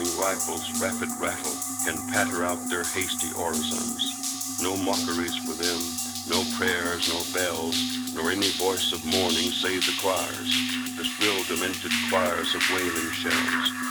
firing 0.00 0.20
rifles' 0.20 0.80
rapid 0.80 1.08
rattle 1.20 1.56
can 1.84 1.96
patter 2.08 2.44
out 2.44 2.58
their 2.68 2.84
hasty 2.84 3.28
orisons. 3.28 4.62
No 4.62 4.76
mockeries 4.76 5.36
for 5.36 5.52
them, 5.52 5.80
no 6.28 6.44
prayers, 6.56 7.08
no 7.08 7.20
bells, 7.34 8.14
nor 8.14 8.30
any 8.30 8.50
voice 8.52 8.92
of 8.92 9.04
mourning 9.04 9.50
save 9.50 9.84
the 9.86 9.96
choirs, 10.00 10.96
the 10.96 11.04
shrill 11.04 11.42
demented 11.44 11.92
choirs 12.10 12.54
of 12.54 12.62
wailing 12.70 13.10
shells. 13.12 13.89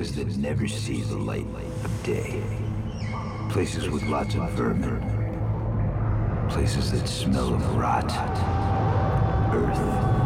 places 0.00 0.16
that 0.16 0.36
never 0.38 0.66
see 0.66 1.02
the 1.02 1.16
light 1.18 1.46
of 1.84 2.02
day. 2.02 2.42
Places 3.50 3.90
with 3.90 4.02
lots 4.04 4.34
of 4.34 4.50
vermin. 4.52 4.98
Places 6.48 6.90
that 6.92 7.06
smell 7.06 7.52
of 7.52 7.76
rot. 7.76 8.10
Earth. 9.52 10.19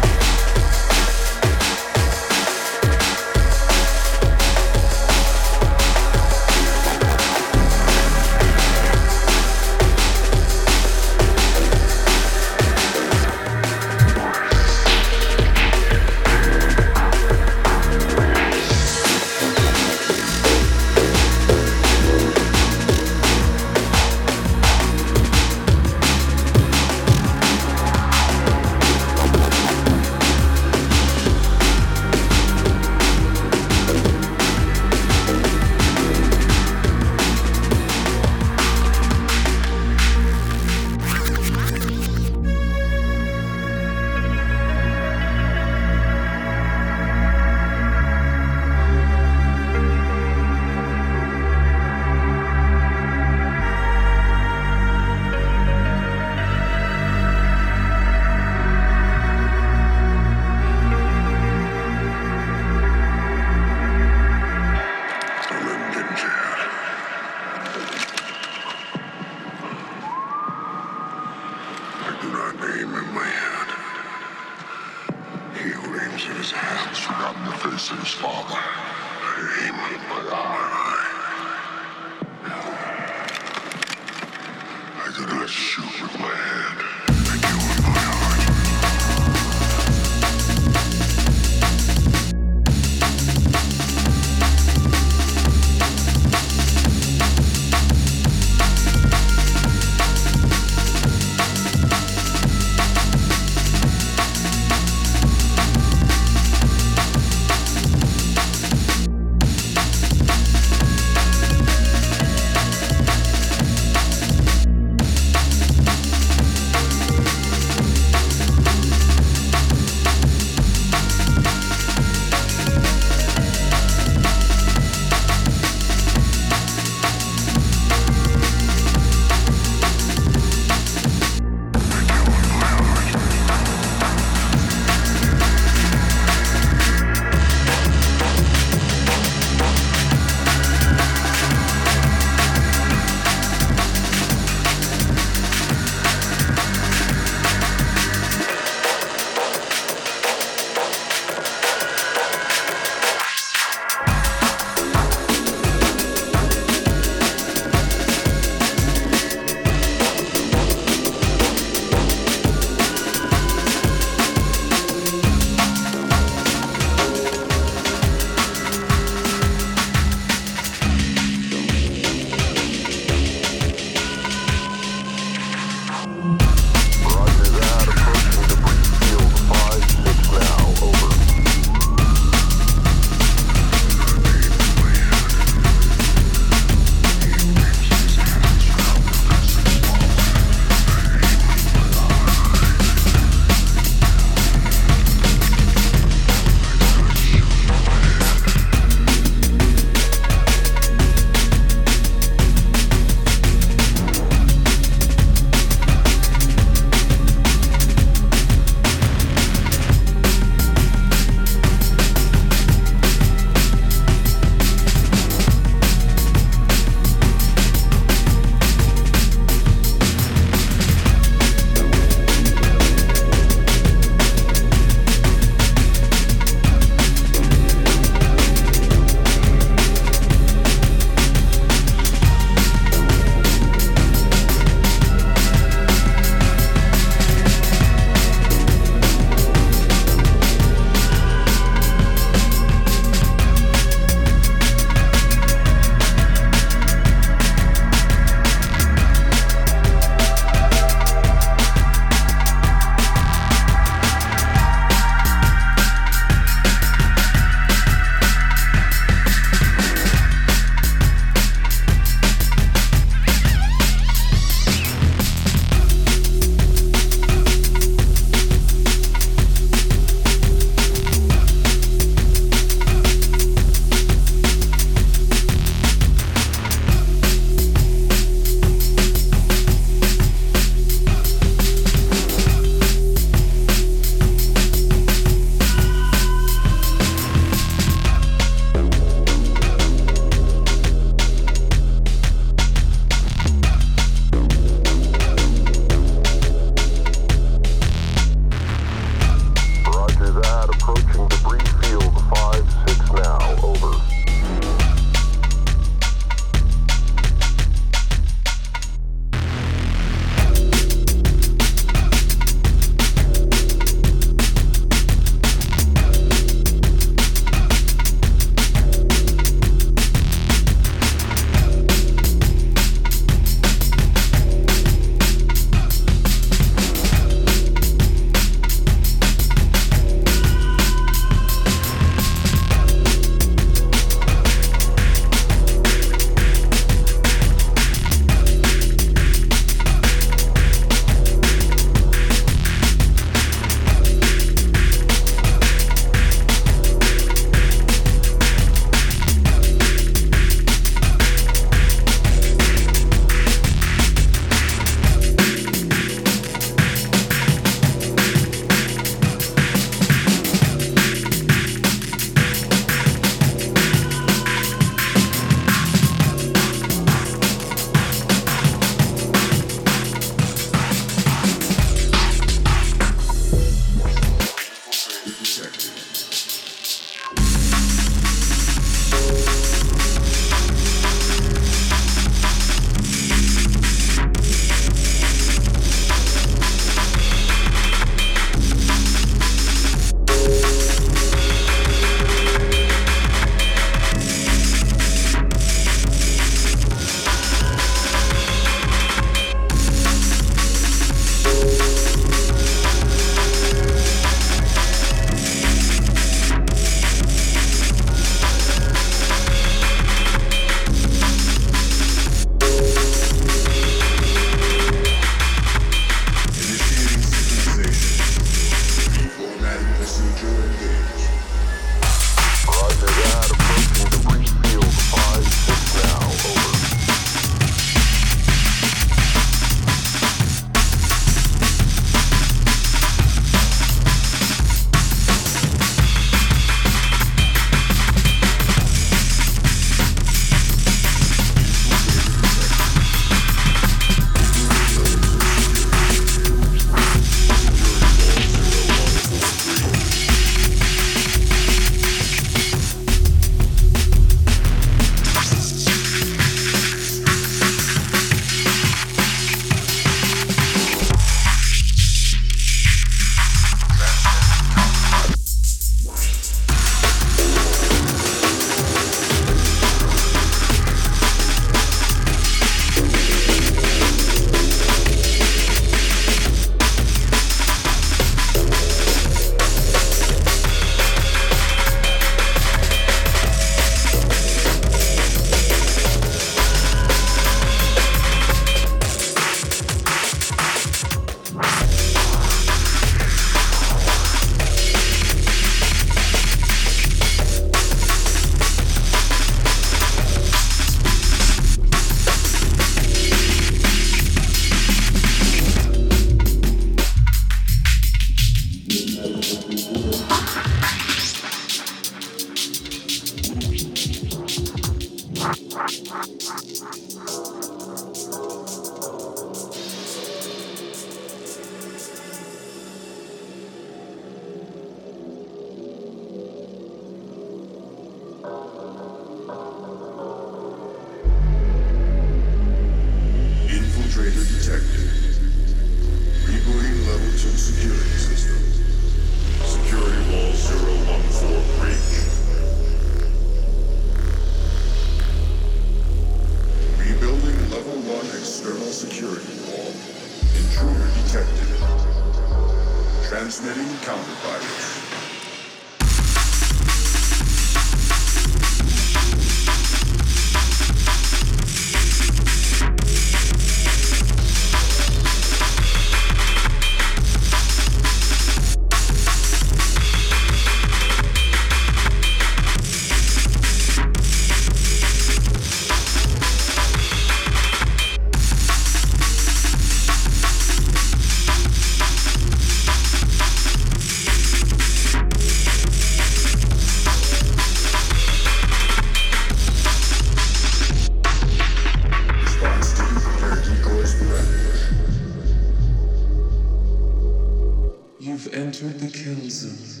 certain 598.81 599.11
cancer. 599.11 600.00